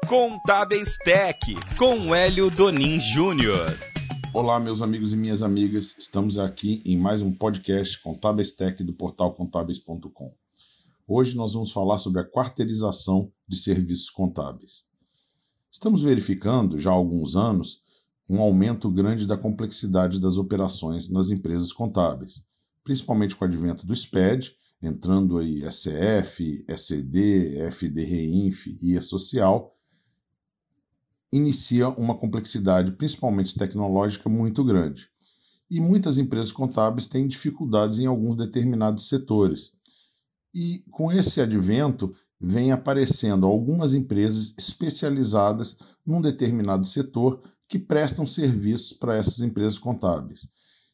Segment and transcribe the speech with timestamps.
[0.00, 1.38] Contábeis Tech,
[1.76, 3.66] com Hélio Donin Júnior.
[4.32, 5.94] Olá, meus amigos e minhas amigas.
[5.98, 10.34] Estamos aqui em mais um podcast Contábeis Tech do portal contábeis.com.
[11.06, 14.84] Hoje nós vamos falar sobre a quarteirização de serviços contábeis.
[15.70, 17.80] Estamos verificando já há alguns anos
[18.28, 22.44] um aumento grande da complexidade das operações nas empresas contábeis,
[22.84, 29.72] principalmente com o advento do SPED, entrando aí SF, SCD, FDRINF e a Social,
[31.32, 35.08] inicia uma complexidade, principalmente tecnológica, muito grande.
[35.70, 39.72] E muitas empresas contábeis têm dificuldades em alguns determinados setores.
[40.54, 48.92] E com esse advento, vem aparecendo algumas empresas especializadas num determinado setor que prestam serviços
[48.92, 50.46] para essas empresas contábeis.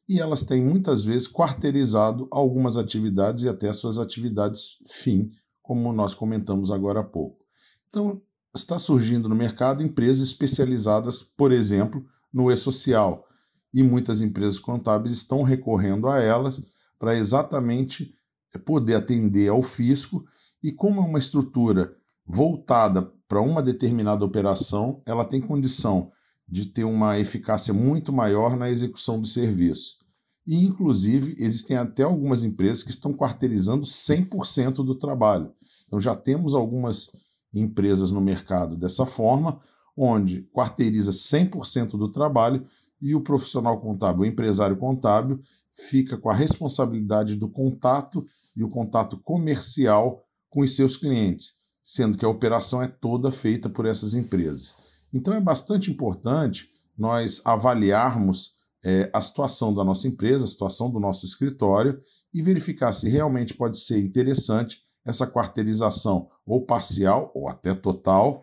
[0.08, 5.28] E elas têm muitas vezes quarteirizado algumas atividades e até suas atividades fim,
[5.60, 7.44] como nós comentamos agora há pouco.
[7.88, 8.22] Então,
[8.58, 13.26] está surgindo no mercado empresas especializadas, por exemplo, no e-social,
[13.72, 16.62] e muitas empresas contábeis estão recorrendo a elas
[16.98, 18.14] para exatamente
[18.64, 20.24] poder atender ao fisco
[20.62, 21.94] e como é uma estrutura
[22.26, 26.10] voltada para uma determinada operação, ela tem condição
[26.48, 29.98] de ter uma eficácia muito maior na execução do serviço.
[30.46, 35.52] E, inclusive, existem até algumas empresas que estão quarteirizando 100% do trabalho.
[35.86, 37.10] Então, já temos algumas
[37.52, 39.60] empresas no mercado dessa forma,
[39.96, 42.64] onde quarteiriza 100% do trabalho
[43.00, 45.40] e o profissional contábil, o empresário contábil,
[45.72, 52.18] fica com a responsabilidade do contato e o contato comercial com os seus clientes, sendo
[52.18, 54.74] que a operação é toda feita por essas empresas.
[55.12, 61.00] Então é bastante importante nós avaliarmos é, a situação da nossa empresa, a situação do
[61.00, 62.00] nosso escritório
[62.32, 68.42] e verificar se realmente pode ser interessante essa quarteirização ou parcial ou até total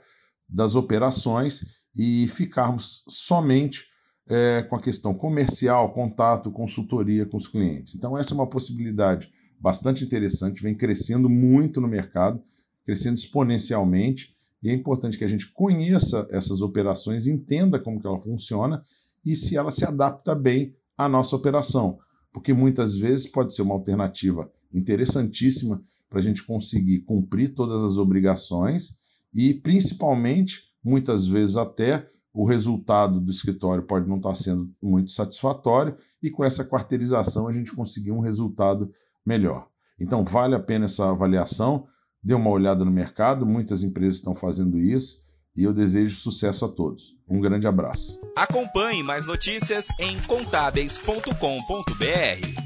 [0.50, 1.62] das operações
[1.96, 3.86] e ficarmos somente
[4.28, 7.94] é, com a questão comercial, contato, consultoria com os clientes.
[7.94, 12.42] Então, essa é uma possibilidade bastante interessante, vem crescendo muito no mercado,
[12.84, 18.20] crescendo exponencialmente, e é importante que a gente conheça essas operações, entenda como que ela
[18.20, 18.82] funciona
[19.24, 22.00] e se ela se adapta bem à nossa operação,
[22.34, 27.98] porque muitas vezes pode ser uma alternativa interessantíssima para a gente conseguir cumprir todas as
[27.98, 28.98] obrigações
[29.34, 35.96] e, principalmente, muitas vezes até o resultado do escritório pode não estar sendo muito satisfatório
[36.22, 38.92] e com essa quarteirização a gente conseguir um resultado
[39.26, 39.68] melhor.
[40.00, 41.88] Então, vale a pena essa avaliação.
[42.22, 45.24] Dê uma olhada no mercado, muitas empresas estão fazendo isso
[45.56, 47.16] e eu desejo sucesso a todos.
[47.30, 48.20] Um grande abraço.
[48.36, 52.65] Acompanhe mais notícias em contábeis.com.br.